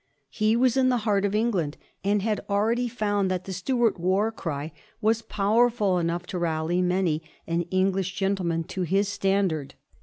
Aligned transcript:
He 0.31 0.55
was 0.55 0.77
in 0.77 0.89
the 0.89 0.97
heart 1.05 1.25
of 1.25 1.35
England, 1.35 1.77
and 2.03 2.23
had 2.23 2.41
already 2.49 2.87
found 2.87 3.29
that 3.29 3.43
the 3.43 3.53
Stuart 3.53 3.99
war 3.99 4.31
cry 4.31 4.71
was 4.99 5.21
powerful 5.21 5.99
enough 5.99 6.25
to 6.33 6.39
rally 6.39 6.81
many 6.81 7.21
an 7.45 7.65
English 7.69 8.15
gentleman 8.15 8.63
to 8.63 8.81
his 8.81 9.07
standard. 9.09 9.75